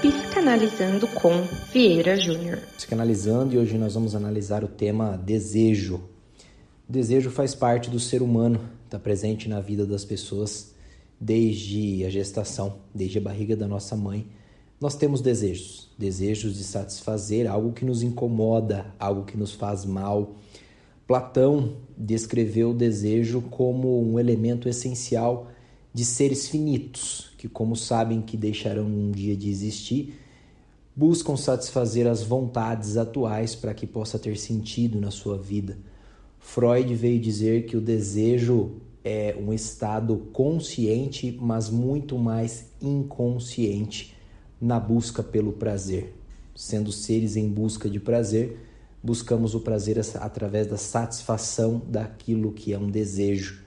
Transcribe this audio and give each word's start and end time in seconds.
Psicanalizando 0.00 1.08
com 1.08 1.30
Vieira 1.72 2.16
Júnior. 2.16 2.58
Psicanalizando 2.76 3.54
e 3.54 3.58
hoje 3.58 3.78
nós 3.78 3.94
vamos 3.94 4.14
analisar 4.14 4.62
o 4.62 4.68
tema 4.68 5.16
desejo. 5.16 5.96
O 6.86 6.92
desejo 6.92 7.30
faz 7.30 7.54
parte 7.54 7.88
do 7.88 7.98
ser 7.98 8.20
humano, 8.20 8.60
está 8.84 8.98
presente 8.98 9.48
na 9.48 9.60
vida 9.60 9.86
das 9.86 10.04
pessoas 10.04 10.74
desde 11.18 12.04
a 12.04 12.10
gestação, 12.10 12.76
desde 12.94 13.18
a 13.18 13.20
barriga 13.22 13.56
da 13.56 13.66
nossa 13.66 13.96
mãe. 13.96 14.26
Nós 14.78 14.94
temos 14.94 15.22
desejos, 15.22 15.90
desejos 15.98 16.58
de 16.58 16.64
satisfazer 16.64 17.50
algo 17.50 17.72
que 17.72 17.84
nos 17.84 18.02
incomoda, 18.02 18.94
algo 18.98 19.24
que 19.24 19.36
nos 19.36 19.52
faz 19.52 19.86
mal. 19.86 20.36
Platão 21.06 21.76
descreveu 21.96 22.70
o 22.70 22.74
desejo 22.74 23.40
como 23.40 24.02
um 24.02 24.20
elemento 24.20 24.68
essencial 24.68 25.48
de 25.96 26.04
seres 26.04 26.46
finitos, 26.46 27.30
que, 27.38 27.48
como 27.48 27.74
sabem 27.74 28.20
que 28.20 28.36
deixarão 28.36 28.84
um 28.84 29.10
dia 29.10 29.34
de 29.34 29.48
existir, 29.48 30.20
buscam 30.94 31.38
satisfazer 31.38 32.06
as 32.06 32.22
vontades 32.22 32.98
atuais 32.98 33.54
para 33.54 33.72
que 33.72 33.86
possa 33.86 34.18
ter 34.18 34.36
sentido 34.36 35.00
na 35.00 35.10
sua 35.10 35.38
vida. 35.38 35.78
Freud 36.38 36.94
veio 36.94 37.18
dizer 37.18 37.64
que 37.64 37.78
o 37.78 37.80
desejo 37.80 38.72
é 39.02 39.34
um 39.40 39.54
estado 39.54 40.18
consciente, 40.34 41.34
mas 41.40 41.70
muito 41.70 42.18
mais 42.18 42.66
inconsciente 42.78 44.14
na 44.60 44.78
busca 44.78 45.22
pelo 45.22 45.54
prazer. 45.54 46.14
Sendo 46.54 46.92
seres 46.92 47.36
em 47.36 47.48
busca 47.48 47.88
de 47.88 47.98
prazer, 47.98 48.58
buscamos 49.02 49.54
o 49.54 49.60
prazer 49.60 49.98
através 50.16 50.66
da 50.66 50.76
satisfação 50.76 51.80
daquilo 51.88 52.52
que 52.52 52.74
é 52.74 52.78
um 52.78 52.90
desejo. 52.90 53.64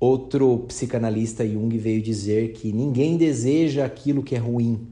Outro 0.00 0.60
psicanalista 0.60 1.46
Jung 1.46 1.76
veio 1.76 2.00
dizer 2.00 2.52
que 2.52 2.72
ninguém 2.72 3.16
deseja 3.16 3.84
aquilo 3.84 4.22
que 4.22 4.36
é 4.36 4.38
ruim, 4.38 4.86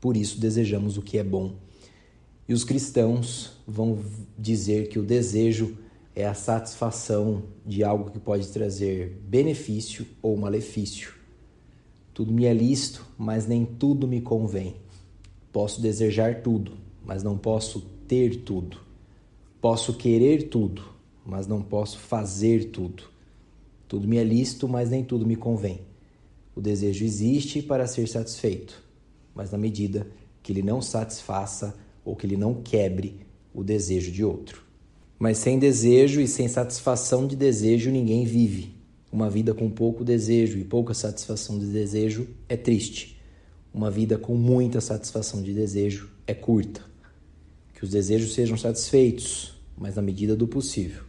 por 0.00 0.16
isso 0.16 0.40
desejamos 0.40 0.96
o 0.96 1.02
que 1.02 1.18
é 1.18 1.24
bom. 1.24 1.56
E 2.48 2.54
os 2.54 2.64
cristãos 2.64 3.52
vão 3.66 3.98
dizer 4.38 4.88
que 4.88 4.98
o 4.98 5.02
desejo 5.02 5.76
é 6.14 6.24
a 6.24 6.32
satisfação 6.32 7.42
de 7.66 7.84
algo 7.84 8.10
que 8.10 8.18
pode 8.18 8.48
trazer 8.48 9.20
benefício 9.28 10.06
ou 10.22 10.36
malefício. 10.38 11.12
Tudo 12.14 12.32
me 12.32 12.46
é 12.46 12.54
lícito, 12.54 13.04
mas 13.18 13.46
nem 13.46 13.66
tudo 13.66 14.08
me 14.08 14.22
convém. 14.22 14.76
Posso 15.52 15.82
desejar 15.82 16.40
tudo, 16.40 16.72
mas 17.04 17.22
não 17.22 17.36
posso 17.36 17.80
ter 18.08 18.36
tudo. 18.36 18.78
Posso 19.60 19.92
querer 19.92 20.48
tudo, 20.48 20.82
mas 21.26 21.46
não 21.46 21.60
posso 21.60 21.98
fazer 21.98 22.70
tudo. 22.70 23.15
Tudo 23.88 24.08
me 24.08 24.16
é 24.16 24.24
lícito, 24.24 24.68
mas 24.68 24.90
nem 24.90 25.04
tudo 25.04 25.24
me 25.24 25.36
convém. 25.36 25.80
O 26.54 26.60
desejo 26.60 27.04
existe 27.04 27.62
para 27.62 27.86
ser 27.86 28.08
satisfeito, 28.08 28.82
mas 29.34 29.50
na 29.52 29.58
medida 29.58 30.06
que 30.42 30.52
ele 30.52 30.62
não 30.62 30.82
satisfaça 30.82 31.76
ou 32.04 32.16
que 32.16 32.26
ele 32.26 32.36
não 32.36 32.54
quebre 32.54 33.20
o 33.54 33.62
desejo 33.62 34.10
de 34.10 34.24
outro. 34.24 34.62
Mas 35.18 35.38
sem 35.38 35.58
desejo 35.58 36.20
e 36.20 36.26
sem 36.26 36.48
satisfação 36.48 37.26
de 37.26 37.36
desejo 37.36 37.90
ninguém 37.90 38.24
vive. 38.24 38.74
Uma 39.12 39.30
vida 39.30 39.54
com 39.54 39.70
pouco 39.70 40.04
desejo 40.04 40.58
e 40.58 40.64
pouca 40.64 40.92
satisfação 40.92 41.58
de 41.58 41.66
desejo 41.66 42.26
é 42.48 42.56
triste. 42.56 43.20
Uma 43.72 43.90
vida 43.90 44.18
com 44.18 44.34
muita 44.34 44.80
satisfação 44.80 45.42
de 45.42 45.52
desejo 45.52 46.10
é 46.26 46.34
curta. 46.34 46.82
Que 47.74 47.84
os 47.84 47.90
desejos 47.90 48.34
sejam 48.34 48.56
satisfeitos, 48.56 49.54
mas 49.76 49.94
na 49.94 50.02
medida 50.02 50.34
do 50.34 50.48
possível, 50.48 51.04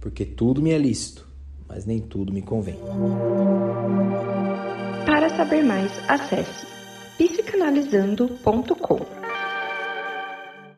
porque 0.00 0.24
tudo 0.24 0.62
me 0.62 0.70
é 0.70 0.78
lícito 0.78 1.33
mas 1.68 1.86
nem 1.86 2.00
tudo 2.00 2.32
me 2.32 2.42
convém. 2.42 2.78
Para 5.04 5.28
saber 5.30 5.62
mais, 5.62 5.90
acesse 6.08 6.66
psicanalizando.com. 7.18 9.23